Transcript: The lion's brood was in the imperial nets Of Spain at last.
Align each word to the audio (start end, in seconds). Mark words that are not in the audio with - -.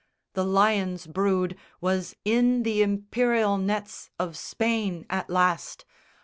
The 0.33 0.43
lion's 0.43 1.05
brood 1.05 1.55
was 1.79 2.15
in 2.25 2.63
the 2.63 2.81
imperial 2.81 3.59
nets 3.59 4.09
Of 4.17 4.35
Spain 4.35 5.05
at 5.11 5.29
last. 5.29 5.85